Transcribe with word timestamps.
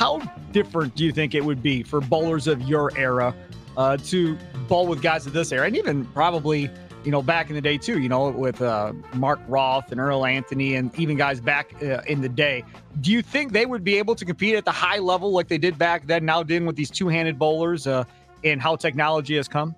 How 0.00 0.18
different 0.52 0.94
do 0.94 1.04
you 1.04 1.12
think 1.12 1.34
it 1.34 1.44
would 1.44 1.62
be 1.62 1.82
for 1.82 2.00
bowlers 2.00 2.46
of 2.46 2.62
your 2.62 2.90
era 2.96 3.34
uh, 3.76 3.98
to 3.98 4.34
bowl 4.66 4.86
with 4.86 5.02
guys 5.02 5.26
of 5.26 5.34
this 5.34 5.52
era, 5.52 5.66
and 5.66 5.76
even 5.76 6.06
probably 6.06 6.70
you 7.04 7.10
know 7.10 7.20
back 7.20 7.50
in 7.50 7.54
the 7.54 7.60
day 7.60 7.76
too? 7.76 8.00
You 8.00 8.08
know, 8.08 8.30
with 8.30 8.62
uh, 8.62 8.94
Mark 9.12 9.40
Roth 9.46 9.92
and 9.92 10.00
Earl 10.00 10.24
Anthony, 10.24 10.76
and 10.76 10.98
even 10.98 11.18
guys 11.18 11.38
back 11.38 11.74
uh, 11.82 12.00
in 12.06 12.22
the 12.22 12.30
day. 12.30 12.64
Do 13.02 13.12
you 13.12 13.20
think 13.20 13.52
they 13.52 13.66
would 13.66 13.84
be 13.84 13.98
able 13.98 14.14
to 14.14 14.24
compete 14.24 14.54
at 14.54 14.64
the 14.64 14.72
high 14.72 15.00
level 15.00 15.32
like 15.32 15.48
they 15.48 15.58
did 15.58 15.76
back 15.76 16.06
then? 16.06 16.24
Now 16.24 16.42
dealing 16.42 16.64
with 16.64 16.76
these 16.76 16.90
two-handed 16.90 17.38
bowlers 17.38 17.86
uh, 17.86 18.04
and 18.42 18.58
how 18.58 18.76
technology 18.76 19.36
has 19.36 19.48
come. 19.48 19.74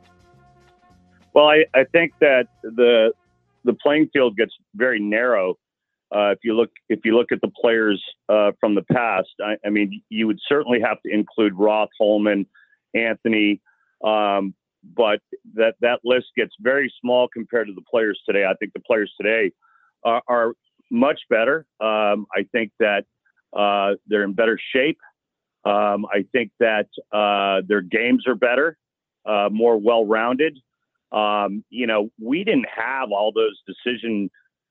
Well, 1.34 1.46
I, 1.46 1.64
I 1.74 1.82
think 1.82 2.12
that 2.20 2.46
the 2.62 3.12
the 3.64 3.72
playing 3.72 4.08
field 4.12 4.36
gets 4.36 4.52
very 4.76 5.00
narrow 5.00 5.58
uh, 6.14 6.30
if 6.30 6.38
you 6.44 6.54
look 6.54 6.70
if 6.88 7.00
you 7.04 7.16
look 7.16 7.32
at 7.32 7.40
the 7.40 7.50
players 7.60 8.02
uh, 8.28 8.52
from 8.60 8.74
the 8.74 8.82
past, 8.82 9.30
I, 9.40 9.56
I, 9.64 9.70
mean, 9.70 10.02
you 10.10 10.26
would 10.26 10.38
certainly 10.46 10.80
have 10.80 11.00
to 11.06 11.12
include 11.12 11.54
Roth, 11.54 11.88
Holman, 11.98 12.46
Anthony, 12.94 13.60
um, 14.04 14.54
but 14.94 15.20
that 15.54 15.74
that 15.80 16.00
list 16.04 16.26
gets 16.36 16.52
very 16.60 16.92
small 17.00 17.28
compared 17.28 17.68
to 17.68 17.72
the 17.72 17.82
players 17.90 18.20
today. 18.26 18.44
I 18.44 18.54
think 18.54 18.74
the 18.74 18.80
players 18.80 19.12
today 19.18 19.52
are, 20.04 20.22
are 20.28 20.52
much 20.90 21.20
better. 21.30 21.64
Um, 21.80 22.26
I 22.34 22.46
think 22.52 22.72
that 22.78 23.04
uh, 23.56 23.94
they're 24.06 24.24
in 24.24 24.34
better 24.34 24.58
shape. 24.74 24.98
Um, 25.64 26.04
I 26.12 26.26
think 26.32 26.50
that 26.60 26.88
uh, 27.12 27.62
their 27.66 27.80
games 27.80 28.26
are 28.26 28.34
better, 28.34 28.76
uh, 29.24 29.48
more 29.50 29.78
well-rounded. 29.78 30.58
Um, 31.12 31.64
you 31.70 31.86
know, 31.86 32.10
we 32.20 32.42
didn't 32.42 32.66
have 32.74 33.12
all 33.12 33.32
those 33.32 33.62
decision 33.66 34.30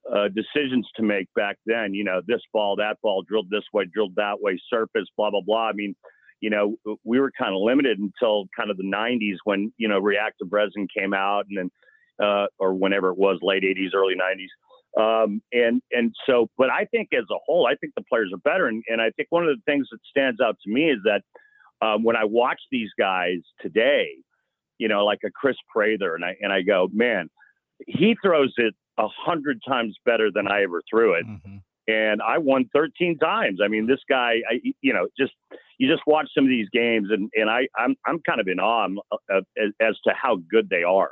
uh, 0.09 0.27
decisions 0.29 0.87
to 0.95 1.03
make 1.03 1.27
back 1.35 1.57
then. 1.65 1.93
You 1.93 2.03
know, 2.03 2.21
this 2.25 2.41
ball, 2.53 2.75
that 2.77 2.97
ball, 3.01 3.23
drilled 3.27 3.49
this 3.49 3.63
way, 3.73 3.85
drilled 3.91 4.15
that 4.15 4.41
way, 4.41 4.59
surface, 4.69 5.07
blah 5.17 5.31
blah 5.31 5.41
blah. 5.41 5.69
I 5.69 5.73
mean, 5.73 5.95
you 6.39 6.49
know, 6.49 6.75
we 7.03 7.19
were 7.19 7.31
kind 7.37 7.55
of 7.55 7.61
limited 7.61 7.99
until 7.99 8.45
kind 8.57 8.71
of 8.71 8.77
the 8.77 8.83
90s 8.83 9.37
when 9.43 9.71
you 9.77 9.87
know 9.87 9.99
reactive 9.99 10.47
resin 10.51 10.87
came 10.95 11.13
out, 11.13 11.45
and 11.49 11.57
then 11.57 11.71
uh, 12.25 12.47
or 12.59 12.73
whenever 12.73 13.09
it 13.09 13.17
was, 13.17 13.39
late 13.41 13.63
80s, 13.63 13.93
early 13.95 14.15
90s. 14.15 14.47
Um, 14.99 15.41
and 15.53 15.81
and 15.91 16.13
so, 16.25 16.49
but 16.57 16.69
I 16.69 16.85
think 16.85 17.09
as 17.13 17.23
a 17.31 17.37
whole, 17.45 17.65
I 17.65 17.75
think 17.75 17.93
the 17.95 18.03
players 18.09 18.31
are 18.33 18.39
better, 18.39 18.67
and, 18.67 18.83
and 18.89 19.01
I 19.01 19.11
think 19.11 19.27
one 19.29 19.47
of 19.47 19.55
the 19.55 19.61
things 19.65 19.87
that 19.91 19.99
stands 20.09 20.41
out 20.41 20.57
to 20.65 20.71
me 20.71 20.89
is 20.89 20.99
that 21.05 21.21
um, 21.85 22.03
when 22.03 22.15
I 22.15 22.25
watch 22.25 22.59
these 22.71 22.89
guys 22.99 23.37
today, 23.61 24.09
you 24.77 24.87
know, 24.87 25.05
like 25.05 25.19
a 25.25 25.31
Chris 25.31 25.55
Prather, 25.73 26.15
and 26.15 26.25
I 26.25 26.35
and 26.41 26.51
I 26.51 26.61
go, 26.61 26.89
man, 26.91 27.29
he 27.87 28.17
throws 28.21 28.53
it 28.57 28.75
a 29.01 29.07
hundred 29.07 29.61
times 29.67 29.97
better 30.05 30.29
than 30.33 30.47
I 30.47 30.63
ever 30.63 30.81
threw 30.89 31.13
it. 31.13 31.25
Mm-hmm. 31.25 31.57
And 31.87 32.21
I 32.21 32.37
won 32.37 32.69
13 32.73 33.17
times. 33.17 33.59
I 33.63 33.67
mean, 33.67 33.87
this 33.87 33.99
guy, 34.07 34.35
I, 34.49 34.61
you 34.81 34.93
know, 34.93 35.07
just 35.17 35.33
you 35.77 35.89
just 35.89 36.03
watch 36.05 36.29
some 36.33 36.43
of 36.43 36.49
these 36.49 36.67
games, 36.71 37.07
and, 37.11 37.29
and 37.33 37.49
I, 37.49 37.67
I'm 37.75 37.95
I'm 38.05 38.19
kind 38.19 38.39
of 38.39 38.47
in 38.47 38.59
awe 38.59 38.87
uh, 39.11 39.41
as, 39.57 39.71
as 39.81 39.95
to 40.05 40.13
how 40.13 40.37
good 40.49 40.69
they 40.69 40.83
are. 40.83 41.09